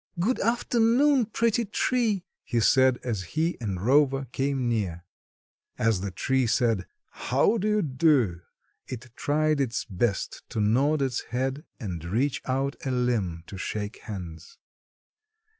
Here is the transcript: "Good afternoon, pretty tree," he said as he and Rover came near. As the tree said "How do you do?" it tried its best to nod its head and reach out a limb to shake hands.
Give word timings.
"Good 0.19 0.39
afternoon, 0.39 1.27
pretty 1.27 1.63
tree," 1.65 2.25
he 2.43 2.59
said 2.59 2.97
as 3.03 3.21
he 3.37 3.55
and 3.61 3.79
Rover 3.79 4.25
came 4.31 4.67
near. 4.67 5.03
As 5.77 6.01
the 6.01 6.09
tree 6.09 6.47
said 6.47 6.87
"How 7.29 7.59
do 7.59 7.67
you 7.67 7.81
do?" 7.83 8.41
it 8.87 9.11
tried 9.15 9.61
its 9.61 9.85
best 9.85 10.41
to 10.49 10.59
nod 10.59 11.03
its 11.03 11.25
head 11.25 11.65
and 11.79 12.03
reach 12.03 12.41
out 12.47 12.75
a 12.83 12.89
limb 12.89 13.43
to 13.45 13.59
shake 13.59 13.97
hands. 13.99 14.57